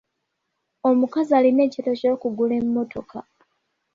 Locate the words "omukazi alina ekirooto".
0.89-1.99